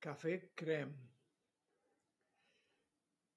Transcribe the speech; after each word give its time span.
Café 0.00 0.50
Crème. 0.54 0.96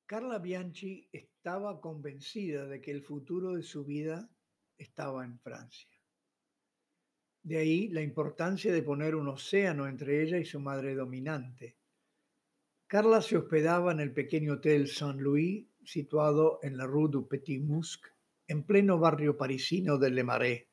Carla 0.05 0.39
Bianchi 0.39 1.09
estaba 1.11 1.81
convencida 1.81 2.65
de 2.67 2.79
que 2.79 2.91
el 2.91 3.01
futuro 3.01 3.51
de 3.51 3.63
su 3.63 3.83
vida 3.83 4.29
estaba 4.77 5.25
en 5.25 5.37
Francia. 5.39 5.91
De 7.41 7.57
ahí 7.57 7.89
la 7.89 8.01
importancia 8.01 8.71
de 8.71 8.81
poner 8.81 9.13
un 9.13 9.27
océano 9.27 9.87
entre 9.87 10.23
ella 10.23 10.37
y 10.37 10.45
su 10.45 10.61
madre 10.61 10.95
dominante. 10.95 11.75
Carla 12.87 13.21
se 13.21 13.35
hospedaba 13.35 13.91
en 13.91 13.99
el 13.99 14.13
pequeño 14.13 14.53
hotel 14.53 14.87
Saint-Louis, 14.87 15.67
situado 15.83 16.59
en 16.63 16.77
la 16.77 16.85
Rue 16.85 17.09
du 17.09 17.27
Petit 17.27 17.59
Musc, 17.59 18.07
en 18.47 18.63
pleno 18.63 18.97
barrio 18.97 19.35
parisino 19.35 19.97
de 19.97 20.11
Le 20.11 20.23
Marais. 20.23 20.72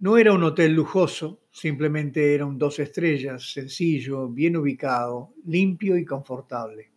No 0.00 0.16
era 0.16 0.32
un 0.32 0.42
hotel 0.44 0.72
lujoso, 0.72 1.42
simplemente 1.50 2.34
era 2.34 2.46
un 2.46 2.56
dos 2.56 2.78
estrellas, 2.78 3.52
sencillo, 3.52 4.30
bien 4.30 4.56
ubicado, 4.56 5.34
limpio 5.44 5.98
y 5.98 6.06
confortable, 6.06 6.90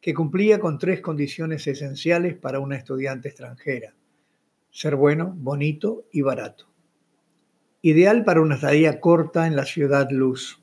que 0.00 0.14
cumplía 0.14 0.60
con 0.60 0.78
tres 0.78 1.00
condiciones 1.00 1.66
esenciales 1.66 2.36
para 2.36 2.60
una 2.60 2.76
estudiante 2.76 3.26
extranjera. 3.26 3.96
Ser 4.70 4.94
bueno, 4.94 5.34
bonito 5.36 6.04
y 6.12 6.22
barato. 6.22 6.68
Ideal 7.82 8.22
para 8.22 8.40
una 8.40 8.54
estadía 8.54 9.00
corta 9.00 9.48
en 9.48 9.56
la 9.56 9.64
ciudad 9.64 10.08
luz. 10.12 10.62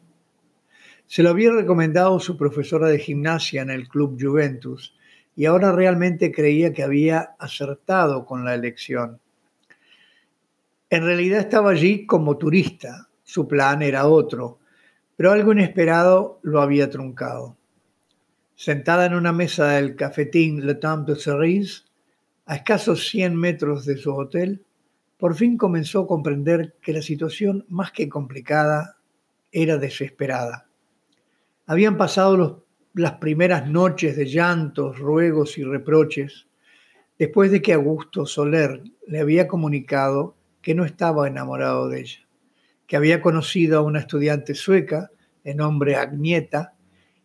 Se 1.08 1.24
lo 1.24 1.30
había 1.30 1.52
recomendado 1.52 2.22
su 2.22 2.38
profesora 2.38 2.88
de 2.88 3.00
gimnasia 3.00 3.64
en 3.64 3.70
el 3.70 3.90
Club 3.90 4.18
Juventus 4.18 4.96
y 5.36 5.44
ahora 5.44 5.74
realmente 5.74 6.32
creía 6.32 6.72
que 6.72 6.84
había 6.84 7.36
acertado 7.38 8.26
con 8.26 8.46
la 8.46 8.56
elección. 8.56 9.20
En 10.92 11.06
realidad 11.06 11.40
estaba 11.40 11.72
allí 11.72 12.06
como 12.06 12.38
turista, 12.38 13.08
su 13.24 13.48
plan 13.48 13.82
era 13.82 14.08
otro, 14.08 14.60
pero 15.16 15.32
algo 15.32 15.54
inesperado 15.54 16.42
lo 16.42 16.62
había 16.62 16.90
truncado. 16.90 17.56
Sentada 18.56 19.06
en 19.06 19.14
una 19.14 19.32
mesa 19.32 19.70
del 19.70 19.96
cafetín 19.96 20.66
Le 20.66 20.76
Temps 20.76 21.08
de 21.08 21.16
Cerise, 21.16 21.84
a 22.46 22.56
escasos 22.58 23.08
100 23.08 23.38
metros 23.38 23.86
de 23.86 23.96
su 23.96 24.14
hotel, 24.14 24.66
por 25.18 25.34
fin 25.36 25.58
comenzó 25.58 26.02
a 26.02 26.08
comprender 26.08 26.76
que 26.82 26.92
la 26.92 27.02
situación, 27.02 27.64
más 27.70 27.94
que 27.94 28.10
complicada, 28.10 28.98
era 29.54 29.78
desesperada. 29.78 30.68
Habían 31.68 31.96
pasado 31.96 32.66
las 32.96 33.14
primeras 33.14 33.66
noches 33.66 34.18
de 34.18 34.26
llantos, 34.26 35.00
ruegos 35.00 35.58
y 35.58 35.64
reproches, 35.64 36.48
después 37.18 37.50
de 37.50 37.62
que 37.62 37.72
Augusto 37.72 38.26
Soler 38.26 38.84
le 39.08 39.22
había 39.22 39.48
comunicado 39.48 40.36
que 40.62 40.76
no 40.76 40.86
estaba 40.86 41.28
enamorado 41.28 41.90
de 41.90 42.02
ella, 42.02 42.28
que 42.88 42.96
había 42.96 43.22
conocido 43.22 43.80
a 43.80 43.82
una 43.82 44.00
estudiante 44.00 44.56
sueca 44.56 45.12
de 45.44 45.56
nombre 45.56 45.96
Agnieta 45.96 46.74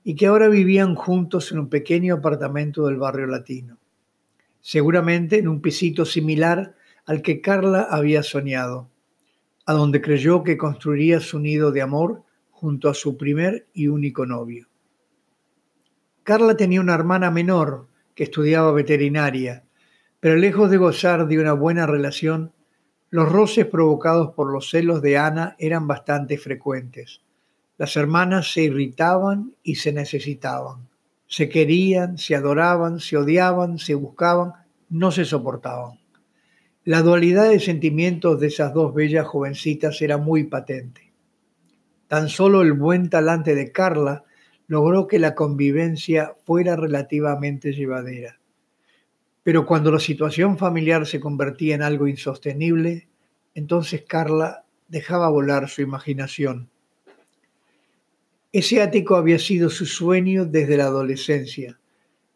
y 0.04 0.14
que 0.14 0.26
ahora 0.26 0.48
vivían 0.48 0.94
juntos 0.94 1.50
en 1.52 1.58
un 1.58 1.68
pequeño 1.68 2.14
apartamento 2.14 2.86
del 2.86 2.96
barrio 2.96 3.26
latino, 3.26 3.78
seguramente 4.60 5.38
en 5.38 5.48
un 5.48 5.60
pisito 5.60 6.04
similar 6.04 6.76
al 7.04 7.22
que 7.22 7.40
Carla 7.40 7.88
había 7.90 8.22
soñado, 8.22 8.90
a 9.64 9.72
donde 9.72 10.00
creyó 10.00 10.44
que 10.44 10.56
construiría 10.56 11.20
su 11.20 11.40
nido 11.40 11.72
de 11.72 11.82
amor 11.82 12.22
junto 12.50 12.88
a 12.88 12.94
su 12.94 13.16
primer 13.16 13.66
y 13.74 13.88
único 13.88 14.26
novio. 14.26 14.68
Carla 16.22 16.56
tenía 16.56 16.80
una 16.80 16.94
hermana 16.94 17.30
menor 17.30 17.86
que 18.14 18.24
estudiaba 18.24 18.72
veterinaria, 18.72 19.64
pero 20.20 20.36
lejos 20.36 20.70
de 20.70 20.76
gozar 20.76 21.28
de 21.28 21.38
una 21.38 21.52
buena 21.52 21.86
relación, 21.86 22.52
los 23.10 23.30
roces 23.30 23.66
provocados 23.66 24.34
por 24.34 24.52
los 24.52 24.70
celos 24.70 25.00
de 25.00 25.16
Ana 25.16 25.54
eran 25.58 25.86
bastante 25.86 26.38
frecuentes. 26.38 27.20
Las 27.78 27.96
hermanas 27.96 28.52
se 28.52 28.62
irritaban 28.62 29.54
y 29.62 29.76
se 29.76 29.92
necesitaban. 29.92 30.88
Se 31.28 31.48
querían, 31.48 32.18
se 32.18 32.34
adoraban, 32.34 33.00
se 33.00 33.16
odiaban, 33.16 33.78
se 33.78 33.94
buscaban, 33.94 34.52
no 34.88 35.10
se 35.10 35.24
soportaban. 35.24 35.98
La 36.84 37.02
dualidad 37.02 37.50
de 37.50 37.60
sentimientos 37.60 38.40
de 38.40 38.46
esas 38.46 38.72
dos 38.72 38.94
bellas 38.94 39.26
jovencitas 39.26 40.00
era 40.02 40.18
muy 40.18 40.44
patente. 40.44 41.12
Tan 42.08 42.28
solo 42.28 42.62
el 42.62 42.72
buen 42.72 43.10
talante 43.10 43.54
de 43.54 43.72
Carla 43.72 44.24
logró 44.68 45.06
que 45.06 45.18
la 45.18 45.34
convivencia 45.34 46.34
fuera 46.44 46.76
relativamente 46.76 47.72
llevadera. 47.72 48.38
Pero 49.46 49.64
cuando 49.64 49.92
la 49.92 50.00
situación 50.00 50.58
familiar 50.58 51.06
se 51.06 51.20
convertía 51.20 51.76
en 51.76 51.82
algo 51.82 52.08
insostenible, 52.08 53.06
entonces 53.54 54.02
Carla 54.02 54.64
dejaba 54.88 55.28
volar 55.28 55.68
su 55.68 55.82
imaginación. 55.82 56.68
Ese 58.50 58.82
ático 58.82 59.14
había 59.14 59.38
sido 59.38 59.70
su 59.70 59.86
sueño 59.86 60.46
desde 60.46 60.76
la 60.76 60.86
adolescencia, 60.86 61.78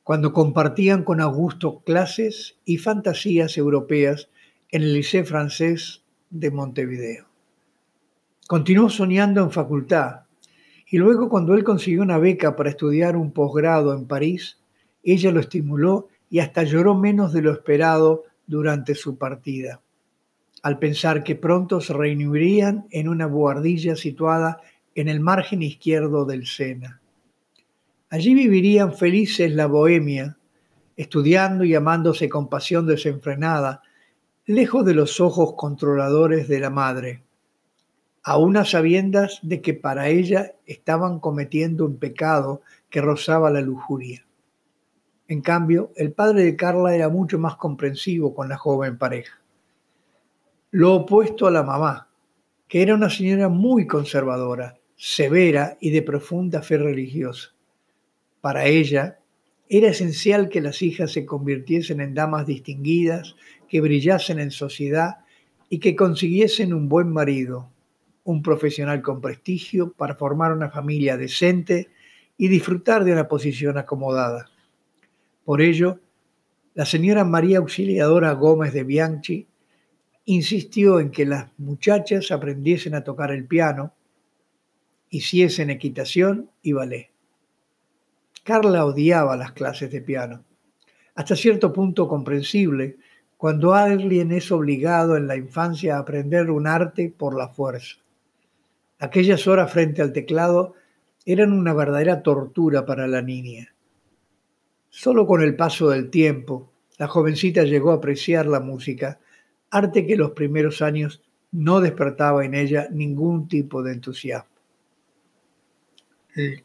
cuando 0.05 0.33
compartían 0.33 1.03
con 1.03 1.21
Augusto 1.21 1.81
clases 1.85 2.59
y 2.65 2.79
fantasías 2.79 3.59
europeas 3.59 4.29
en 4.71 4.83
el 4.83 4.95
Liceo 4.95 5.25
francés 5.25 6.05
de 6.31 6.53
Montevideo. 6.53 7.27
Continuó 8.47 8.89
soñando 8.89 9.43
en 9.43 9.51
facultad 9.51 10.27
y 10.87 10.99
luego 10.99 11.29
cuando 11.29 11.55
él 11.55 11.65
consiguió 11.65 12.03
una 12.03 12.19
beca 12.19 12.55
para 12.55 12.71
estudiar 12.71 13.17
un 13.17 13.33
posgrado 13.33 13.95
en 13.95 14.07
París, 14.07 14.61
ella 15.03 15.33
lo 15.33 15.41
estimuló 15.41 16.07
y 16.31 16.39
hasta 16.39 16.63
lloró 16.63 16.95
menos 16.95 17.33
de 17.33 17.43
lo 17.43 17.53
esperado 17.53 18.25
durante 18.47 18.95
su 18.95 19.19
partida, 19.19 19.83
al 20.63 20.79
pensar 20.79 21.25
que 21.25 21.35
pronto 21.35 21.81
se 21.81 21.93
reunirían 21.93 22.87
en 22.91 23.09
una 23.09 23.27
buhardilla 23.27 23.97
situada 23.97 24.61
en 24.95 25.09
el 25.09 25.21
margen 25.21 25.63
izquierdo 25.63 26.25
del 26.25 26.47
Sena. 26.47 27.01
Allí 28.09 28.35
vivirían 28.35 28.95
felices 28.95 29.53
la 29.53 29.67
bohemia, 29.67 30.37
estudiando 30.97 31.65
y 31.65 31.75
amándose 31.75 32.29
con 32.29 32.49
pasión 32.49 32.87
desenfrenada, 32.87 33.83
lejos 34.47 34.85
de 34.85 34.95
los 34.95 35.21
ojos 35.21 35.55
controladores 35.57 36.49
de 36.49 36.61
la 36.61 36.71
madre, 36.71 37.23
a 38.23 38.37
unas 38.37 38.71
sabiendas 38.71 39.39
de 39.43 39.61
que 39.63 39.75
para 39.75 40.09
ella 40.09 40.55
estaban 40.67 41.21
cometiendo 41.21 41.87
un 41.87 41.99
pecado 41.99 42.63
que 42.91 43.01
rozaba 43.01 43.51
la 43.51 43.61
lujuria. 43.61 44.27
En 45.31 45.43
cambio, 45.43 45.93
el 45.95 46.11
padre 46.11 46.43
de 46.43 46.57
Carla 46.57 46.93
era 46.93 47.09
mucho 47.09 47.39
más 47.39 47.55
comprensivo 47.55 48.35
con 48.35 48.49
la 48.49 48.57
joven 48.57 48.99
pareja. 48.99 49.41
Lo 50.73 50.93
opuesto 50.93 51.47
a 51.47 51.53
la 51.53 51.63
mamá, 51.63 52.09
que 52.67 52.83
era 52.83 52.97
una 52.97 53.09
señora 53.09 53.49
muy 53.49 53.87
conservadora, 53.87 54.81
severa 54.97 55.79
y 55.81 55.91
de 55.91 56.03
profunda 56.03 56.63
fe 56.63 56.79
religiosa. 56.79 57.55
Para 58.41 58.67
ella, 58.67 59.21
era 59.69 59.91
esencial 59.91 60.49
que 60.49 60.61
las 60.61 60.83
hijas 60.83 61.13
se 61.13 61.25
convirtiesen 61.25 62.01
en 62.01 62.13
damas 62.13 62.45
distinguidas, 62.45 63.37
que 63.69 63.81
brillasen 63.81 64.41
en 64.41 64.51
sociedad 64.51 65.19
y 65.69 65.79
que 65.79 65.95
consiguiesen 65.95 66.75
un 66.75 66.89
buen 66.89 67.09
marido, 67.09 67.71
un 68.25 68.43
profesional 68.43 69.01
con 69.01 69.21
prestigio 69.21 69.93
para 69.93 70.17
formar 70.17 70.53
una 70.53 70.71
familia 70.71 71.17
decente 71.17 71.89
y 72.37 72.49
disfrutar 72.49 73.05
de 73.05 73.13
una 73.13 73.29
posición 73.29 73.79
acomodada. 73.79 74.51
Por 75.51 75.63
ello, 75.63 75.99
la 76.75 76.85
señora 76.85 77.25
María 77.25 77.59
Auxiliadora 77.59 78.31
Gómez 78.35 78.73
de 78.73 78.85
Bianchi 78.85 79.49
insistió 80.27 81.01
en 81.01 81.11
que 81.11 81.27
las 81.27 81.51
muchachas 81.59 82.31
aprendiesen 82.31 82.95
a 82.95 83.03
tocar 83.03 83.33
el 83.33 83.49
piano, 83.49 83.93
hiciesen 85.09 85.71
equitación 85.71 86.51
y 86.63 86.73
ballet. 86.73 87.11
Carla 88.45 88.85
odiaba 88.85 89.37
las 89.37 89.51
clases 89.51 89.91
de 89.91 90.01
piano, 90.01 90.45
hasta 91.17 91.35
cierto 91.35 91.73
punto 91.73 92.07
comprensible 92.07 92.99
cuando 93.37 93.75
alguien 93.75 94.31
es 94.31 94.53
obligado 94.53 95.17
en 95.17 95.27
la 95.27 95.35
infancia 95.35 95.97
a 95.97 95.99
aprender 95.99 96.49
un 96.53 96.69
arte 96.69 97.13
por 97.19 97.37
la 97.37 97.49
fuerza. 97.49 97.97
Aquellas 99.01 99.49
horas 99.49 99.73
frente 99.73 100.01
al 100.01 100.13
teclado 100.13 100.75
eran 101.27 101.53
una 101.53 101.75
verdadera 101.75 102.23
tortura 102.23 102.87
para 102.87 103.09
la 103.09 103.21
niña. 103.21 103.75
Solo 104.91 105.27
con 105.27 105.41
el 105.41 105.55
paso 105.55 105.89
del 105.89 106.11
tiempo, 106.11 106.73
la 106.99 107.07
jovencita 107.07 107.63
llegó 107.63 107.93
a 107.93 107.95
apreciar 107.95 108.47
la 108.47 108.61
música, 108.61 109.21
arte 109.71 110.05
que 110.05 110.17
los 110.17 110.33
primeros 110.33 110.83
años 110.83 111.23
no 111.53 111.81
despertaba 111.81 112.45
en 112.45 112.55
ella 112.55 112.89
ningún 112.91 113.49
tipo 113.49 113.83
de 113.83 113.93
entusiasmo. 113.93 114.51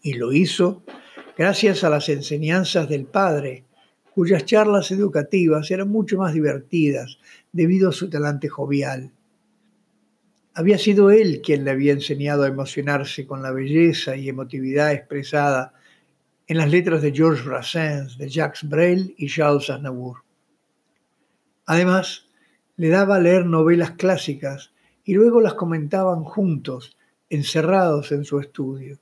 Y 0.01 0.13
lo 0.13 0.33
hizo 0.33 0.83
gracias 1.37 1.83
a 1.83 1.89
las 1.89 2.09
enseñanzas 2.09 2.89
del 2.89 3.05
padre, 3.05 3.63
cuyas 4.13 4.45
charlas 4.45 4.91
educativas 4.91 5.69
eran 5.69 5.89
mucho 5.89 6.17
más 6.17 6.33
divertidas 6.33 7.19
debido 7.51 7.89
a 7.89 7.93
su 7.93 8.09
talante 8.09 8.49
jovial. 8.49 9.11
Había 10.53 10.77
sido 10.77 11.11
él 11.11 11.41
quien 11.43 11.65
le 11.65 11.71
había 11.71 11.93
enseñado 11.93 12.43
a 12.43 12.47
emocionarse 12.47 13.27
con 13.27 13.41
la 13.41 13.51
belleza 13.51 14.15
y 14.15 14.29
emotividad 14.29 14.93
expresada 14.93 15.73
en 16.47 16.57
las 16.57 16.69
letras 16.69 17.01
de 17.01 17.11
Georges 17.11 17.45
Brassens, 17.45 18.17
de 18.17 18.29
Jacques 18.29 18.69
Brel 18.69 19.15
y 19.17 19.27
Charles 19.27 19.69
Aznavour. 19.69 20.23
Además, 21.65 22.27
le 22.77 22.89
daba 22.89 23.15
a 23.15 23.19
leer 23.19 23.45
novelas 23.45 23.91
clásicas 23.91 24.71
y 25.03 25.13
luego 25.13 25.41
las 25.41 25.55
comentaban 25.55 26.23
juntos, 26.23 26.97
encerrados 27.29 28.11
en 28.11 28.25
su 28.25 28.39
estudio. 28.39 28.99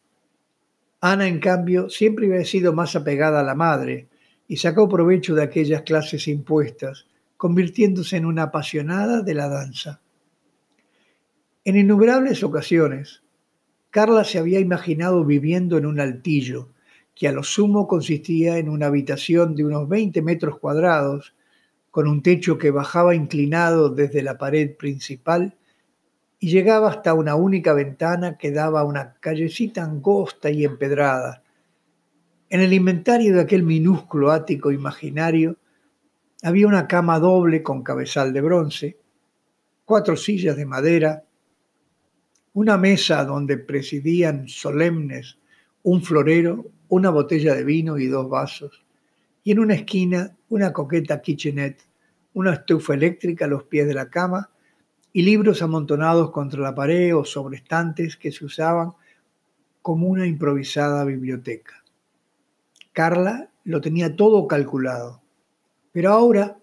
Ana, 1.01 1.27
en 1.27 1.39
cambio, 1.39 1.89
siempre 1.89 2.27
había 2.27 2.45
sido 2.45 2.71
más 2.71 2.95
apegada 2.95 3.41
a 3.41 3.43
la 3.43 3.55
madre 3.55 4.07
y 4.47 4.57
sacó 4.57 4.87
provecho 4.87 5.35
de 5.35 5.43
aquellas 5.43 5.81
clases 5.81 6.27
impuestas, 6.29 7.07
convirtiéndose 7.35 8.15
en 8.15 8.25
una 8.25 8.43
apasionada 8.43 9.21
de 9.21 9.33
la 9.33 9.49
danza. 9.49 9.99
En 11.65 11.75
innumerables 11.75 12.43
ocasiones, 12.43 13.21
Carla 13.89 14.23
se 14.23 14.39
había 14.39 14.59
imaginado 14.59 15.25
viviendo 15.25 15.77
en 15.77 15.85
un 15.85 15.99
altillo, 15.99 16.69
que 17.15 17.27
a 17.27 17.31
lo 17.31 17.43
sumo 17.43 17.87
consistía 17.87 18.57
en 18.57 18.69
una 18.69 18.87
habitación 18.87 19.55
de 19.55 19.65
unos 19.65 19.87
20 19.87 20.21
metros 20.21 20.59
cuadrados, 20.59 21.35
con 21.91 22.07
un 22.07 22.23
techo 22.23 22.57
que 22.57 22.71
bajaba 22.71 23.13
inclinado 23.13 23.89
desde 23.89 24.23
la 24.23 24.37
pared 24.37 24.75
principal 24.75 25.55
y 26.39 26.49
llegaba 26.49 26.89
hasta 26.89 27.13
una 27.13 27.35
única 27.35 27.73
ventana 27.73 28.37
que 28.37 28.51
daba 28.51 28.81
a 28.81 28.83
una 28.83 29.13
callecita 29.19 29.83
angosta 29.83 30.49
y 30.49 30.65
empedrada. 30.65 31.43
En 32.49 32.61
el 32.61 32.73
inventario 32.73 33.35
de 33.35 33.41
aquel 33.41 33.63
minúsculo 33.63 34.31
ático 34.31 34.71
imaginario 34.71 35.57
había 36.41 36.67
una 36.67 36.87
cama 36.87 37.19
doble 37.19 37.61
con 37.61 37.83
cabezal 37.83 38.33
de 38.33 38.41
bronce, 38.41 38.97
cuatro 39.85 40.17
sillas 40.17 40.57
de 40.57 40.65
madera, 40.65 41.23
una 42.53 42.77
mesa 42.77 43.23
donde 43.23 43.57
presidían 43.57 44.47
solemnes 44.47 45.37
un 45.83 46.01
florero, 46.01 46.65
una 46.93 47.09
botella 47.09 47.55
de 47.55 47.63
vino 47.63 47.97
y 47.97 48.07
dos 48.07 48.29
vasos, 48.29 48.83
y 49.43 49.51
en 49.51 49.59
una 49.59 49.75
esquina 49.75 50.35
una 50.49 50.71
coqueta 50.71 51.21
kitchenette, 51.21 51.81
una 52.33 52.53
estufa 52.53 52.93
eléctrica 52.93 53.45
a 53.45 53.47
los 53.47 53.63
pies 53.63 53.87
de 53.87 53.93
la 53.93 54.09
cama 54.09 54.49
y 55.11 55.23
libros 55.23 55.61
amontonados 55.61 56.31
contra 56.31 56.61
la 56.61 56.75
pared 56.75 57.15
o 57.15 57.25
sobre 57.25 57.57
estantes 57.57 58.17
que 58.17 58.31
se 58.31 58.45
usaban 58.45 58.93
como 59.81 60.07
una 60.07 60.25
improvisada 60.25 61.03
biblioteca. 61.03 61.83
Carla 62.91 63.49
lo 63.63 63.81
tenía 63.81 64.15
todo 64.15 64.47
calculado, 64.47 65.21
pero 65.91 66.11
ahora 66.11 66.57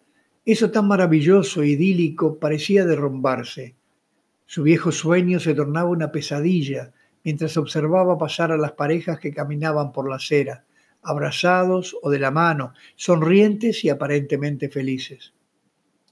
eso 0.45 0.71
tan 0.71 0.89
maravilloso, 0.89 1.65
idílico, 1.65 2.39
parecía 2.39 2.85
derrumbarse 2.87 3.75
su 4.51 4.65
viejo 4.65 4.91
sueño 4.91 5.39
se 5.39 5.55
tornaba 5.55 5.91
una 5.91 6.11
pesadilla 6.11 6.93
mientras 7.25 7.57
observaba 7.57 8.19
pasar 8.19 8.53
a 8.53 8.57
las 8.57 8.73
parejas 8.73 9.19
que 9.19 9.33
caminaban 9.33 9.93
por 9.93 10.09
la 10.09 10.17
acera, 10.17 10.65
abrazados 11.03 11.97
o 12.03 12.11
de 12.11 12.19
la 12.19 12.31
mano, 12.31 12.75
sonrientes 12.97 13.85
y 13.85 13.89
aparentemente 13.89 14.69
felices. 14.69 15.33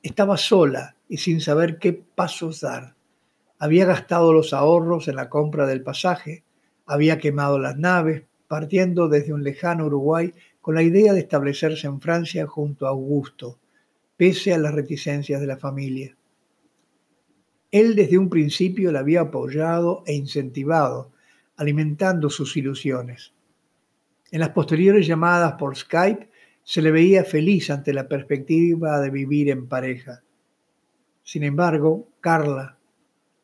Estaba 0.02 0.36
sola 0.36 0.96
y 1.08 1.18
sin 1.18 1.40
saber 1.40 1.78
qué 1.78 1.92
pasos 1.92 2.60
dar. 2.60 2.94
Había 3.58 3.86
gastado 3.86 4.32
los 4.32 4.52
ahorros 4.52 5.08
en 5.08 5.16
la 5.16 5.28
compra 5.28 5.66
del 5.66 5.82
pasaje, 5.82 6.44
había 6.86 7.18
quemado 7.18 7.58
las 7.58 7.76
naves, 7.76 8.22
partiendo 8.46 9.08
desde 9.08 9.32
un 9.32 9.44
lejano 9.44 9.86
Uruguay 9.86 10.32
con 10.60 10.74
la 10.74 10.82
idea 10.82 11.12
de 11.12 11.20
establecerse 11.20 11.86
en 11.86 12.00
Francia 12.00 12.46
junto 12.46 12.86
a 12.86 12.90
Augusto, 12.90 13.58
pese 14.16 14.54
a 14.54 14.58
las 14.58 14.74
reticencias 14.74 15.40
de 15.40 15.46
la 15.46 15.56
familia. 15.56 16.17
Él 17.70 17.94
desde 17.94 18.16
un 18.16 18.30
principio 18.30 18.90
la 18.92 19.00
había 19.00 19.20
apoyado 19.20 20.02
e 20.06 20.14
incentivado, 20.14 21.10
alimentando 21.56 22.30
sus 22.30 22.56
ilusiones. 22.56 23.32
En 24.30 24.40
las 24.40 24.50
posteriores 24.50 25.06
llamadas 25.06 25.54
por 25.54 25.76
Skype 25.76 26.28
se 26.62 26.82
le 26.82 26.90
veía 26.90 27.24
feliz 27.24 27.70
ante 27.70 27.92
la 27.92 28.08
perspectiva 28.08 29.00
de 29.00 29.10
vivir 29.10 29.50
en 29.50 29.66
pareja. 29.68 30.22
Sin 31.22 31.42
embargo, 31.42 32.08
Carla 32.20 32.78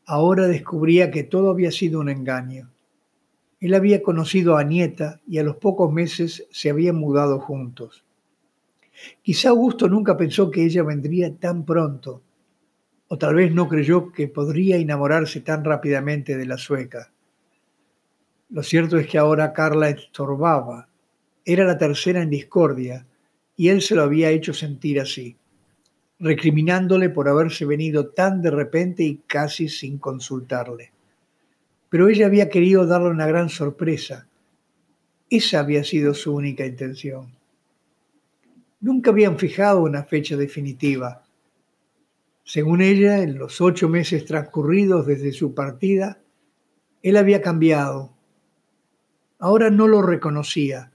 ahora 0.06 0.46
descubría 0.46 1.10
que 1.10 1.24
todo 1.24 1.50
había 1.50 1.70
sido 1.70 2.00
un 2.00 2.08
engaño. 2.08 2.70
Él 3.60 3.74
había 3.74 4.02
conocido 4.02 4.56
a 4.56 4.64
Nieta 4.64 5.20
y 5.26 5.38
a 5.38 5.42
los 5.42 5.56
pocos 5.56 5.92
meses 5.92 6.46
se 6.50 6.70
habían 6.70 6.96
mudado 6.96 7.40
juntos. 7.40 8.04
Quizá 9.22 9.50
Augusto 9.50 9.88
nunca 9.88 10.16
pensó 10.16 10.50
que 10.50 10.64
ella 10.64 10.82
vendría 10.82 11.34
tan 11.34 11.64
pronto 11.64 12.22
o 13.14 13.16
tal 13.16 13.36
vez 13.36 13.54
no 13.54 13.68
creyó 13.68 14.10
que 14.10 14.26
podría 14.26 14.76
enamorarse 14.76 15.40
tan 15.40 15.64
rápidamente 15.64 16.36
de 16.36 16.46
la 16.46 16.58
sueca. 16.58 17.12
Lo 18.50 18.64
cierto 18.64 18.98
es 18.98 19.06
que 19.06 19.18
ahora 19.18 19.52
Carla 19.52 19.88
estorbaba. 19.88 20.88
Era 21.44 21.64
la 21.64 21.78
tercera 21.78 22.22
en 22.22 22.30
discordia 22.30 23.06
y 23.56 23.68
él 23.68 23.82
se 23.82 23.94
lo 23.94 24.02
había 24.02 24.30
hecho 24.30 24.52
sentir 24.52 25.00
así, 25.00 25.36
recriminándole 26.18 27.08
por 27.08 27.28
haberse 27.28 27.64
venido 27.64 28.08
tan 28.08 28.42
de 28.42 28.50
repente 28.50 29.04
y 29.04 29.18
casi 29.28 29.68
sin 29.68 29.98
consultarle. 29.98 30.90
Pero 31.90 32.08
ella 32.08 32.26
había 32.26 32.48
querido 32.48 32.84
darle 32.84 33.10
una 33.10 33.28
gran 33.28 33.48
sorpresa. 33.48 34.26
Esa 35.30 35.60
había 35.60 35.84
sido 35.84 36.14
su 36.14 36.34
única 36.34 36.66
intención. 36.66 37.28
Nunca 38.80 39.12
habían 39.12 39.38
fijado 39.38 39.82
una 39.82 40.02
fecha 40.02 40.36
definitiva 40.36 41.23
según 42.44 42.82
ella, 42.82 43.22
en 43.22 43.38
los 43.38 43.62
ocho 43.62 43.88
meses 43.88 44.26
transcurridos 44.26 45.06
desde 45.06 45.32
su 45.32 45.54
partida, 45.54 46.20
él 47.02 47.16
había 47.16 47.40
cambiado. 47.40 48.12
Ahora 49.38 49.70
no 49.70 49.88
lo 49.88 50.02
reconocía. 50.02 50.92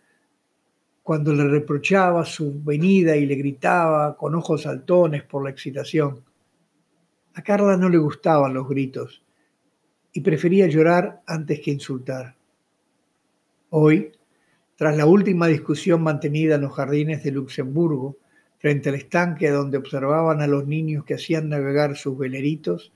Cuando 1.02 1.34
le 1.34 1.48
reprochaba 1.48 2.24
su 2.24 2.62
venida 2.64 3.16
y 3.16 3.26
le 3.26 3.34
gritaba 3.34 4.16
con 4.16 4.36
ojos 4.36 4.62
saltones 4.62 5.24
por 5.24 5.44
la 5.44 5.50
excitación. 5.50 6.24
A 7.34 7.42
Carla 7.42 7.78
no 7.78 7.90
le 7.90 7.98
gustaban 7.98 8.54
los 8.54 8.70
gritos 8.70 9.24
y 10.14 10.22
prefería 10.22 10.68
llorar 10.68 11.24
antes 11.26 11.62
que 11.62 11.72
insultar. 11.72 12.36
Hoy, 13.72 14.12
tras 14.76 14.96
la 14.96 15.08
última 15.08 15.48
discusión 15.48 16.04
mantenida 16.04 16.56
en 16.56 16.62
los 16.62 16.74
jardines 16.74 17.24
de 17.24 17.32
Luxemburgo, 17.32 18.18
frente 18.60 18.90
al 18.90 18.96
estanque 18.96 19.50
donde 19.50 19.78
observaban 19.78 20.42
a 20.42 20.48
los 20.48 20.68
niños 20.68 21.06
que 21.06 21.16
hacían 21.16 21.50
navegar 21.50 21.96
sus 21.96 22.18
veleritos, 22.18 22.92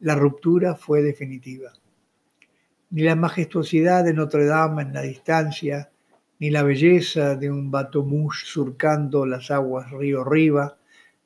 la 0.00 0.14
ruptura 0.14 0.74
fue 0.74 1.02
definitiva. 1.02 1.72
Ni 2.90 3.02
la 3.02 3.14
majestuosidad 3.14 4.04
de 4.04 4.14
Notre 4.14 4.46
Dame 4.46 4.82
en 4.82 4.94
la 4.94 5.02
distancia, 5.02 5.90
ni 6.38 6.50
la 6.50 6.62
belleza 6.62 7.36
de 7.36 7.50
un 7.50 7.70
bateau 7.70 8.30
surcando 8.32 9.26
las 9.26 9.50
aguas 9.50 9.90
río 9.90 10.22
arriba, 10.22 10.78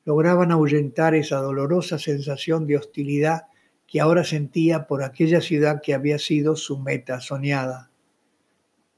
lograban 0.05 0.51
ahuyentar 0.51 1.15
esa 1.15 1.37
dolorosa 1.39 1.99
sensación 1.99 2.67
de 2.67 2.79
hostilidad 2.79 3.43
que 3.87 4.01
ahora 4.01 4.25
sentía 4.25 4.87
por 4.87 5.03
aquella 5.03 5.41
ciudad 5.41 5.81
que 5.83 5.95
había 5.95 6.19
sido 6.19 6.57
su 6.57 6.79
meta 6.79 7.21
soñada. 7.21 7.91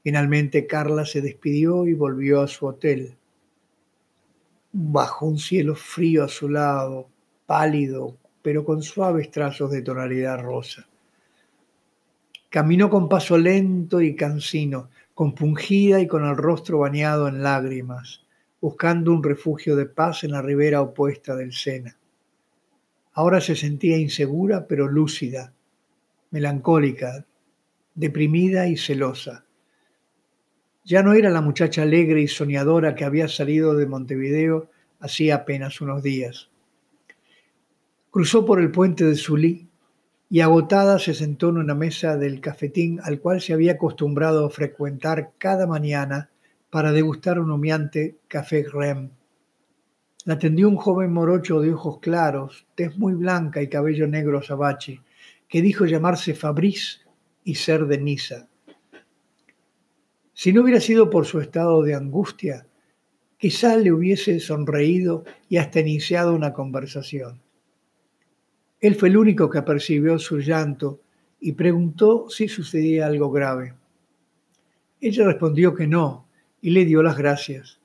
Finalmente 0.03 0.65
Carla 0.67 1.05
se 1.05 1.21
despidió 1.21 1.85
y 1.85 1.93
volvió 1.93 2.41
a 2.41 2.47
su 2.47 2.65
hotel 2.65 3.17
bajo 4.71 5.25
un 5.25 5.37
cielo 5.37 5.75
frío 5.75 6.23
a 6.23 6.27
su 6.27 6.49
lado, 6.49 7.09
pálido, 7.45 8.17
pero 8.41 8.63
con 8.63 8.81
suaves 8.81 9.29
trazos 9.29 9.71
de 9.71 9.81
tonalidad 9.81 10.39
rosa. 10.39 10.87
Caminó 12.49 12.89
con 12.89 13.07
paso 13.07 13.37
lento 13.37 14.01
y 14.01 14.15
cansino, 14.15 14.89
compungida 15.13 15.99
y 15.99 16.07
con 16.07 16.25
el 16.25 16.35
rostro 16.35 16.79
bañado 16.79 17.27
en 17.27 17.43
lágrimas, 17.43 18.25
buscando 18.59 19.11
un 19.11 19.23
refugio 19.23 19.75
de 19.75 19.85
paz 19.85 20.23
en 20.23 20.31
la 20.31 20.41
ribera 20.41 20.81
opuesta 20.81 21.35
del 21.35 21.53
Sena. 21.53 21.97
Ahora 23.13 23.41
se 23.41 23.55
sentía 23.55 23.97
insegura 23.97 24.67
pero 24.67 24.87
lúcida, 24.87 25.53
melancólica, 26.31 27.25
deprimida 27.93 28.67
y 28.67 28.77
celosa. 28.77 29.45
Ya 30.83 31.03
no 31.03 31.13
era 31.13 31.29
la 31.29 31.41
muchacha 31.41 31.83
alegre 31.83 32.21
y 32.21 32.27
soñadora 32.27 32.95
que 32.95 33.05
había 33.05 33.27
salido 33.27 33.75
de 33.75 33.85
Montevideo 33.85 34.69
hacía 34.99 35.35
apenas 35.35 35.79
unos 35.81 36.01
días. 36.01 36.49
Cruzó 38.09 38.45
por 38.45 38.59
el 38.59 38.71
puente 38.71 39.05
de 39.05 39.15
Sulí 39.15 39.67
y 40.29 40.39
agotada 40.39 40.97
se 40.97 41.13
sentó 41.13 41.49
en 41.49 41.57
una 41.57 41.75
mesa 41.75 42.17
del 42.17 42.41
cafetín 42.41 42.99
al 43.03 43.19
cual 43.19 43.41
se 43.41 43.53
había 43.53 43.73
acostumbrado 43.73 44.45
a 44.45 44.49
frecuentar 44.49 45.31
cada 45.37 45.67
mañana 45.67 46.29
para 46.69 46.91
degustar 46.91 47.37
un 47.39 47.51
humeante 47.51 48.17
café 48.27 48.65
Rem. 48.71 49.11
La 50.25 50.35
atendió 50.35 50.69
un 50.69 50.77
joven 50.77 51.11
morocho 51.11 51.59
de 51.59 51.73
ojos 51.73 51.99
claros, 51.99 52.65
tez 52.75 52.97
muy 52.97 53.13
blanca 53.13 53.61
y 53.61 53.69
cabello 53.69 54.07
negro 54.07 54.39
azabache, 54.39 55.01
que 55.47 55.61
dijo 55.61 55.85
llamarse 55.85 56.33
Fabrice 56.33 56.99
y 57.43 57.55
ser 57.55 57.85
de 57.87 57.97
Niza. 57.97 58.47
Si 60.41 60.51
no 60.51 60.63
hubiera 60.63 60.79
sido 60.79 61.11
por 61.11 61.27
su 61.27 61.39
estado 61.39 61.83
de 61.83 61.93
angustia, 61.93 62.65
quizá 63.37 63.77
le 63.77 63.91
hubiese 63.91 64.39
sonreído 64.39 65.23
y 65.47 65.57
hasta 65.57 65.81
iniciado 65.81 66.33
una 66.33 66.51
conversación. 66.51 67.43
Él 68.79 68.95
fue 68.95 69.09
el 69.09 69.17
único 69.17 69.51
que 69.51 69.61
percibió 69.61 70.17
su 70.17 70.39
llanto 70.39 71.01
y 71.39 71.51
preguntó 71.51 72.27
si 72.27 72.47
sucedía 72.47 73.05
algo 73.05 73.29
grave. 73.29 73.75
Ella 74.99 75.27
respondió 75.27 75.75
que 75.75 75.85
no 75.85 76.27
y 76.59 76.71
le 76.71 76.85
dio 76.85 77.03
las 77.03 77.19
gracias. 77.19 77.79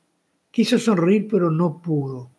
Quiso 0.51 0.79
sonreír 0.79 1.29
pero 1.31 1.51
no 1.51 1.83
pudo. 1.83 2.31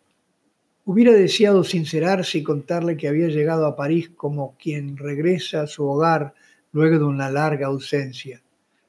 Hubiera 0.84 1.12
deseado 1.12 1.62
sincerarse 1.62 2.38
y 2.38 2.42
contarle 2.42 2.96
que 2.96 3.06
había 3.06 3.28
llegado 3.28 3.66
a 3.66 3.76
París 3.76 4.10
como 4.16 4.56
quien 4.58 4.96
regresa 4.96 5.62
a 5.62 5.68
su 5.68 5.86
hogar 5.86 6.34
luego 6.72 6.98
de 6.98 7.04
una 7.04 7.30
larga 7.30 7.68
ausencia 7.68 8.42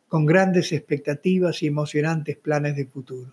con 0.09 0.25
grandes 0.25 0.71
expectativas 0.71 1.61
y 1.61 1.67
emocionantes 1.67 2.35
planes 2.35 2.75
de 2.75 2.87
futuro, 2.87 3.31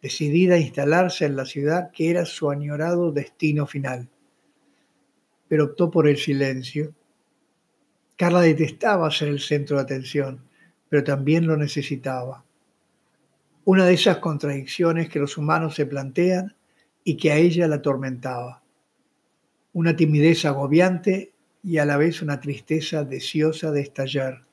decidida 0.00 0.54
a 0.54 0.58
instalarse 0.58 1.26
en 1.26 1.36
la 1.36 1.44
ciudad 1.44 1.90
que 1.92 2.08
era 2.08 2.24
su 2.24 2.50
añorado 2.50 3.12
destino 3.12 3.66
final. 3.66 4.08
Pero 5.46 5.64
optó 5.64 5.90
por 5.90 6.08
el 6.08 6.16
silencio. 6.16 6.94
Carla 8.16 8.40
detestaba 8.40 9.10
ser 9.10 9.28
el 9.28 9.40
centro 9.40 9.76
de 9.76 9.82
atención, 9.82 10.40
pero 10.88 11.04
también 11.04 11.46
lo 11.46 11.56
necesitaba. 11.58 12.44
Una 13.66 13.84
de 13.84 13.92
esas 13.92 14.18
contradicciones 14.18 15.10
que 15.10 15.18
los 15.18 15.36
humanos 15.36 15.74
se 15.74 15.84
plantean 15.84 16.56
y 17.04 17.18
que 17.18 17.30
a 17.30 17.36
ella 17.36 17.68
la 17.68 17.76
atormentaba. 17.76 18.62
Una 19.74 19.94
timidez 19.94 20.46
agobiante 20.46 21.34
y 21.62 21.76
a 21.76 21.84
la 21.84 21.98
vez 21.98 22.22
una 22.22 22.40
tristeza 22.40 23.04
deseosa 23.04 23.70
de 23.70 23.82
estallar. 23.82 24.44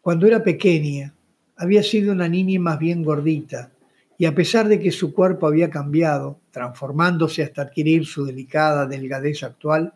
Cuando 0.00 0.26
era 0.26 0.42
pequeña, 0.42 1.14
había 1.56 1.82
sido 1.82 2.12
una 2.12 2.26
niña 2.26 2.58
más 2.58 2.78
bien 2.78 3.02
gordita, 3.02 3.70
y 4.16 4.24
a 4.24 4.34
pesar 4.34 4.66
de 4.68 4.80
que 4.80 4.90
su 4.90 5.12
cuerpo 5.12 5.46
había 5.46 5.68
cambiado, 5.68 6.40
transformándose 6.50 7.42
hasta 7.42 7.62
adquirir 7.62 8.06
su 8.06 8.24
delicada 8.24 8.86
delgadez 8.86 9.42
actual, 9.42 9.92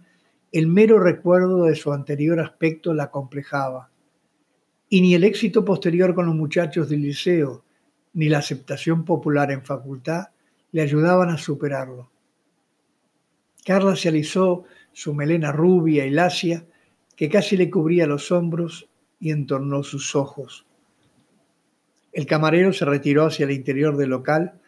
el 0.53 0.67
mero 0.67 0.99
recuerdo 0.99 1.65
de 1.65 1.75
su 1.75 1.93
anterior 1.93 2.39
aspecto 2.39 2.93
la 2.93 3.11
complejaba. 3.11 3.91
Y 4.89 5.01
ni 5.01 5.15
el 5.15 5.25
éxito 5.25 5.65
posterior 5.65 6.15
con 6.15 6.27
los 6.27 6.35
muchachos 6.35 6.89
del 6.89 7.03
liceo, 7.03 7.65
ni 8.13 8.29
la 8.29 8.39
aceptación 8.39 9.05
popular 9.05 9.51
en 9.51 9.65
facultad 9.65 10.29
le 10.71 10.83
ayudaban 10.83 11.31
a 11.31 11.39
superarlo. 11.39 12.11
Carla 13.65 13.97
se 13.97 14.09
alisó 14.09 14.65
su 14.93 15.15
melena 15.15 15.51
rubia 15.51 16.05
y 16.05 16.11
lacia, 16.11 16.67
que 17.17 17.29
casi 17.29 17.57
le 17.57 17.71
cubría 17.71 18.07
los 18.07 18.31
hombros 18.31 18.89
y 19.21 19.31
entornó 19.31 19.83
sus 19.83 20.15
ojos. 20.17 20.67
El 22.13 22.27
camarero 22.27 22.73
se 22.73 22.85
retiró 22.85 23.27
hacia 23.27 23.45
el 23.45 23.51
interior 23.51 23.97
del 23.97 24.11
local 24.11 24.61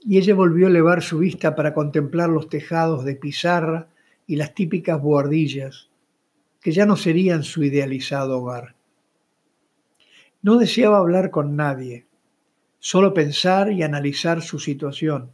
y 0.00 0.18
ella 0.18 0.34
volvió 0.34 0.66
a 0.66 0.70
elevar 0.70 1.02
su 1.02 1.18
vista 1.18 1.54
para 1.54 1.74
contemplar 1.74 2.28
los 2.28 2.48
tejados 2.48 3.04
de 3.04 3.16
pizarra 3.16 3.88
y 4.26 4.36
las 4.36 4.54
típicas 4.54 5.00
buhardillas, 5.00 5.90
que 6.60 6.72
ya 6.72 6.86
no 6.86 6.96
serían 6.96 7.42
su 7.42 7.64
idealizado 7.64 8.38
hogar. 8.38 8.76
No 10.42 10.56
deseaba 10.56 10.98
hablar 10.98 11.30
con 11.30 11.56
nadie, 11.56 12.06
solo 12.78 13.12
pensar 13.12 13.72
y 13.72 13.82
analizar 13.82 14.42
su 14.42 14.58
situación, 14.58 15.32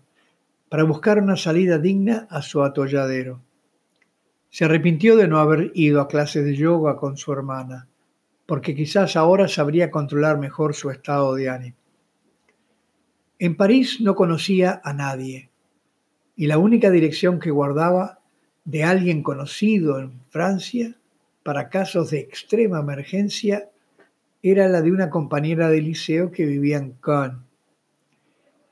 para 0.68 0.84
buscar 0.84 1.18
una 1.18 1.36
salida 1.36 1.78
digna 1.78 2.26
a 2.30 2.40
su 2.40 2.62
atolladero. 2.62 3.43
Se 4.54 4.66
arrepintió 4.66 5.16
de 5.16 5.26
no 5.26 5.40
haber 5.40 5.72
ido 5.74 6.00
a 6.00 6.06
clases 6.06 6.44
de 6.44 6.54
yoga 6.54 6.94
con 6.94 7.16
su 7.16 7.32
hermana, 7.32 7.88
porque 8.46 8.76
quizás 8.76 9.16
ahora 9.16 9.48
sabría 9.48 9.90
controlar 9.90 10.38
mejor 10.38 10.76
su 10.76 10.90
estado 10.90 11.34
de 11.34 11.48
ánimo. 11.48 11.76
En 13.40 13.56
París 13.56 14.00
no 14.00 14.14
conocía 14.14 14.80
a 14.84 14.92
nadie, 14.92 15.50
y 16.36 16.46
la 16.46 16.58
única 16.58 16.92
dirección 16.92 17.40
que 17.40 17.50
guardaba 17.50 18.20
de 18.64 18.84
alguien 18.84 19.24
conocido 19.24 19.98
en 19.98 20.20
Francia 20.28 20.94
para 21.42 21.68
casos 21.68 22.12
de 22.12 22.20
extrema 22.20 22.78
emergencia 22.78 23.70
era 24.40 24.68
la 24.68 24.82
de 24.82 24.92
una 24.92 25.10
compañera 25.10 25.68
de 25.68 25.80
liceo 25.80 26.30
que 26.30 26.46
vivía 26.46 26.76
en 26.76 26.92
Cannes. 26.92 27.42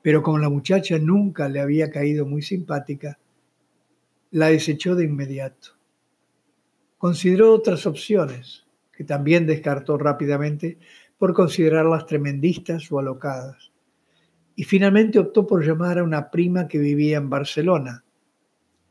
Pero 0.01 0.23
como 0.23 0.39
la 0.39 0.47
muchacha 0.47 0.97
nunca 0.97 1.49
le 1.49 1.59
había 1.59 1.91
caído 1.91 2.25
muy 2.25 2.41
simpática, 2.41 3.17
la 4.33 4.47
desechó 4.47 4.95
de 4.95 5.03
inmediato. 5.03 5.77
Consideró 6.97 7.53
otras 7.53 7.85
opciones, 7.85 8.65
que 8.91 9.03
también 9.03 9.45
descartó 9.45 9.95
rápidamente 9.99 10.79
por 11.19 11.35
considerarlas 11.35 12.07
tremendistas 12.07 12.91
o 12.91 12.97
alocadas. 12.97 13.71
Y 14.55 14.63
finalmente 14.63 15.19
optó 15.19 15.45
por 15.45 15.63
llamar 15.63 15.99
a 15.99 16.03
una 16.03 16.31
prima 16.31 16.67
que 16.67 16.79
vivía 16.79 17.17
en 17.17 17.29
Barcelona 17.29 18.03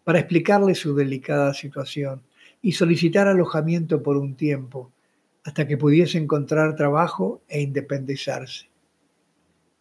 para 0.05 0.21
explicarle 0.21 0.77
su 0.77 0.95
delicada 0.95 1.53
situación 1.55 2.23
y 2.61 2.71
solicitar 2.71 3.27
alojamiento 3.27 4.01
por 4.01 4.17
un 4.17 4.37
tiempo, 4.37 4.93
hasta 5.43 5.67
que 5.67 5.77
pudiese 5.77 6.19
encontrar 6.19 6.77
trabajo 6.77 7.43
e 7.49 7.63
independizarse. 7.63 8.71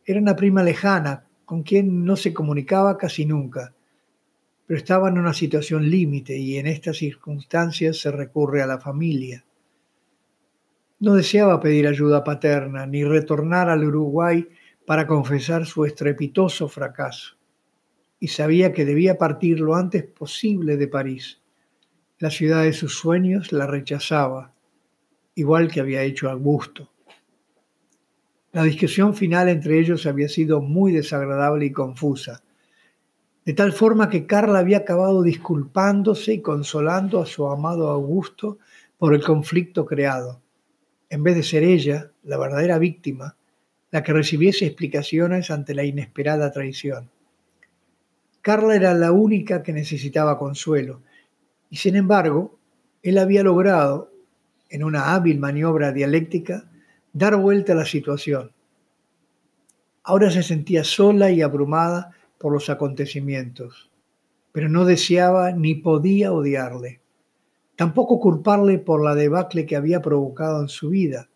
Era 0.06 0.20
una 0.20 0.36
prima 0.36 0.64
lejana, 0.64 1.28
con 1.46 1.62
quien 1.62 2.04
no 2.04 2.16
se 2.16 2.34
comunicaba 2.34 2.98
casi 2.98 3.28
nunca, 3.28 3.76
pero 4.72 4.80
estaba 4.80 5.10
en 5.10 5.18
una 5.18 5.34
situación 5.34 5.90
límite 5.90 6.38
y 6.38 6.56
en 6.56 6.66
estas 6.66 6.96
circunstancias 6.96 7.98
se 7.98 8.10
recurre 8.10 8.62
a 8.62 8.66
la 8.66 8.80
familia. 8.80 9.44
No 11.02 11.14
deseaba 11.14 11.60
pedir 11.60 11.88
ayuda 11.88 12.24
paterna 12.24 12.86
ni 12.86 13.04
retornar 13.04 13.70
al 13.70 13.84
Uruguay 13.84 14.48
para 14.86 15.06
confesar 15.06 15.66
su 15.66 15.84
estrepitoso 15.84 16.70
fracaso, 16.70 17.36
y 18.18 18.30
sabía 18.30 18.72
que 18.72 18.86
debía 18.86 19.18
partir 19.18 19.60
lo 19.60 19.76
antes 19.76 20.06
posible 20.06 20.78
de 20.78 20.88
París. 20.88 21.42
La 22.18 22.32
ciudad 22.32 22.64
de 22.64 22.72
sus 22.72 22.98
sueños 22.98 23.52
la 23.52 23.68
rechazaba, 23.68 24.54
igual 25.36 25.70
que 25.70 25.82
había 25.82 26.04
hecho 26.04 26.30
Augusto. 26.30 26.90
La 28.54 28.64
discusión 28.64 29.16
final 29.16 29.50
entre 29.50 29.80
ellos 29.80 30.06
había 30.06 30.30
sido 30.30 30.62
muy 30.62 30.94
desagradable 30.94 31.66
y 31.66 31.74
confusa 31.74 32.42
de 33.46 33.54
tal 33.54 33.74
forma 33.74 34.10
que 34.10 34.28
Carla 34.28 34.60
había 34.60 34.78
acabado 34.78 35.24
disculpándose 35.24 36.34
y 36.34 36.42
consolando 36.42 37.22
a 37.22 37.26
su 37.26 37.48
amado 37.48 37.90
Augusto 37.90 38.60
por 38.98 39.16
el 39.16 39.24
conflicto 39.24 39.86
creado, 39.86 40.42
en 41.10 41.24
vez 41.24 41.36
de 41.36 41.44
ser 41.44 41.64
ella, 41.64 42.12
la 42.24 42.38
verdadera 42.38 42.78
víctima, 42.78 43.36
la 43.90 44.04
que 44.04 44.14
recibiese 44.14 44.66
explicaciones 44.66 45.50
ante 45.50 45.74
la 45.74 45.84
inesperada 45.84 46.52
traición. 46.52 47.10
Carla 48.42 48.76
era 48.76 48.94
la 48.94 49.12
única 49.12 49.64
que 49.64 49.74
necesitaba 49.74 50.38
consuelo, 50.38 51.02
y 51.70 51.78
sin 51.78 51.96
embargo, 51.96 52.60
él 53.02 53.18
había 53.18 53.44
logrado, 53.44 54.12
en 54.70 54.84
una 54.84 55.14
hábil 55.14 55.40
maniobra 55.40 55.92
dialéctica, 55.92 56.70
dar 57.12 57.36
vuelta 57.36 57.74
a 57.74 57.76
la 57.76 57.86
situación. 57.86 58.52
Ahora 60.04 60.32
se 60.32 60.44
sentía 60.44 60.84
sola 60.84 61.32
y 61.32 61.42
abrumada 61.42 62.12
por 62.42 62.52
los 62.52 62.72
acontecimientos, 62.72 63.92
pero 64.52 64.68
no 64.68 64.84
deseaba 64.84 65.52
ni 65.52 65.76
podía 65.76 66.34
odiarle, 66.34 67.00
tampoco 67.76 68.20
culparle 68.20 68.80
por 68.80 69.04
la 69.04 69.14
debacle 69.14 69.68
que 69.68 69.76
había 69.76 70.02
provocado 70.02 70.60
en 70.60 70.68
su 70.68 70.90
vida. 70.90 71.30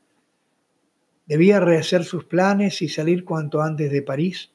Debía 1.27 1.59
rehacer 1.59 2.03
sus 2.03 2.25
planes 2.25 2.81
y 2.81 2.89
salir 2.89 3.23
cuanto 3.23 3.61
antes 3.61 3.91
de 3.91 4.01
París 4.01 4.51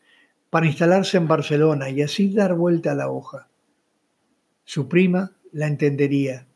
para 0.50 0.66
instalarse 0.66 1.18
en 1.18 1.28
Barcelona 1.28 1.88
y 1.88 2.02
así 2.02 2.34
dar 2.34 2.54
vuelta 2.54 2.92
a 2.92 2.96
la 2.96 3.10
hoja. 3.10 3.48
Su 4.64 4.88
prima 4.88 5.36
la 5.52 5.68
entendería. 5.68 6.48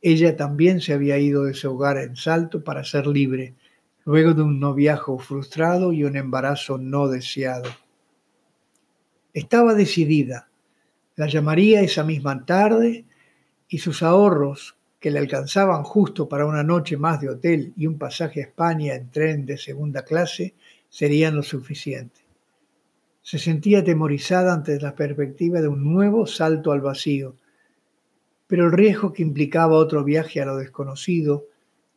Ella 0.00 0.36
también 0.36 0.80
se 0.80 0.94
había 0.94 1.18
ido 1.18 1.44
de 1.44 1.54
su 1.54 1.70
hogar 1.70 1.98
en 1.98 2.16
Salto 2.16 2.64
para 2.64 2.82
ser 2.82 3.06
libre, 3.06 3.54
luego 4.04 4.32
de 4.32 4.42
un 4.42 4.58
noviajo 4.58 5.18
frustrado 5.18 5.92
y 5.92 6.04
un 6.04 6.16
embarazo 6.16 6.78
no 6.78 7.08
deseado. 7.08 7.68
Estaba 9.34 9.74
decidida. 9.74 10.48
La 11.16 11.26
llamaría 11.26 11.80
esa 11.80 12.04
misma 12.04 12.44
tarde 12.44 13.06
y 13.66 13.78
sus 13.78 14.02
ahorros, 14.02 14.76
que 15.00 15.10
le 15.10 15.18
alcanzaban 15.18 15.82
justo 15.82 16.28
para 16.28 16.46
una 16.46 16.62
noche 16.62 16.96
más 16.96 17.20
de 17.20 17.30
hotel 17.30 17.72
y 17.76 17.86
un 17.86 17.98
pasaje 17.98 18.40
a 18.40 18.44
España 18.44 18.94
en 18.94 19.10
tren 19.10 19.46
de 19.46 19.56
segunda 19.56 20.04
clase, 20.04 20.54
serían 20.88 21.34
lo 21.34 21.42
suficiente. 21.42 22.20
Se 23.22 23.38
sentía 23.38 23.78
atemorizada 23.78 24.52
ante 24.52 24.78
la 24.78 24.94
perspectiva 24.94 25.60
de 25.60 25.68
un 25.68 25.92
nuevo 25.92 26.26
salto 26.26 26.70
al 26.70 26.82
vacío, 26.82 27.34
pero 28.46 28.66
el 28.66 28.72
riesgo 28.72 29.14
que 29.14 29.22
implicaba 29.22 29.76
otro 29.76 30.04
viaje 30.04 30.42
a 30.42 30.44
lo 30.44 30.56
desconocido, 30.56 31.46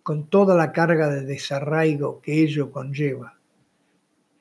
con 0.03 0.27
toda 0.27 0.55
la 0.55 0.71
carga 0.71 1.09
de 1.09 1.25
desarraigo 1.25 2.21
que 2.21 2.41
ello 2.43 2.71
conlleva, 2.71 3.37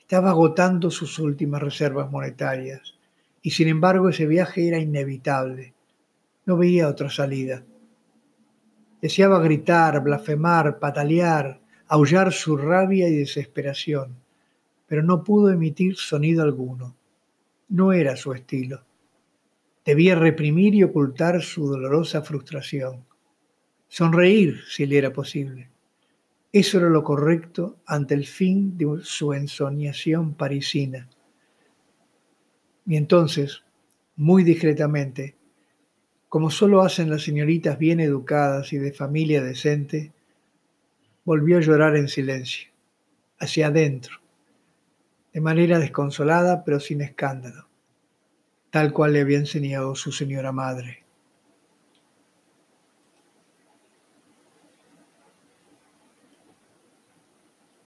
estaba 0.04 0.28
agotando 0.30 0.90
sus 0.90 1.18
últimas 1.18 1.62
reservas 1.62 2.10
monetarias 2.10 2.94
y 3.40 3.52
sin 3.52 3.68
embargo 3.68 4.10
ese 4.10 4.26
viaje 4.26 4.68
era 4.68 4.78
inevitable. 4.78 5.72
No 6.44 6.58
veía 6.58 6.88
otra 6.88 7.08
salida. 7.08 7.64
Deseaba 9.00 9.38
gritar, 9.38 10.02
blasfemar, 10.02 10.78
patalear, 10.78 11.58
aullar 11.88 12.34
su 12.34 12.54
rabia 12.58 13.08
y 13.08 13.16
desesperación, 13.16 14.14
pero 14.86 15.02
no 15.02 15.24
pudo 15.24 15.50
emitir 15.50 15.96
sonido 15.96 16.42
alguno. 16.42 16.94
No 17.70 17.94
era 17.94 18.14
su 18.14 18.34
estilo. 18.34 18.84
Debía 19.86 20.16
reprimir 20.16 20.74
y 20.74 20.82
ocultar 20.82 21.40
su 21.40 21.66
dolorosa 21.66 22.20
frustración. 22.20 23.06
Sonreír 23.88 24.60
si 24.68 24.84
le 24.84 24.98
era 24.98 25.14
posible. 25.14 25.70
Eso 26.54 26.78
era 26.78 26.88
lo 26.88 27.02
correcto 27.02 27.80
ante 27.84 28.14
el 28.14 28.26
fin 28.26 28.78
de 28.78 29.00
su 29.02 29.32
ensoñación 29.32 30.34
parisina. 30.34 31.08
Y 32.86 32.96
entonces, 32.96 33.64
muy 34.14 34.44
discretamente, 34.44 35.34
como 36.28 36.52
solo 36.52 36.82
hacen 36.82 37.10
las 37.10 37.22
señoritas 37.22 37.76
bien 37.76 37.98
educadas 37.98 38.72
y 38.72 38.78
de 38.78 38.92
familia 38.92 39.42
decente, 39.42 40.12
volvió 41.24 41.58
a 41.58 41.60
llorar 41.60 41.96
en 41.96 42.06
silencio, 42.06 42.70
hacia 43.40 43.66
adentro, 43.66 44.20
de 45.32 45.40
manera 45.40 45.80
desconsolada 45.80 46.62
pero 46.62 46.78
sin 46.78 47.00
escándalo, 47.00 47.66
tal 48.70 48.92
cual 48.92 49.14
le 49.14 49.22
había 49.22 49.38
enseñado 49.38 49.96
su 49.96 50.12
señora 50.12 50.52
madre. 50.52 51.03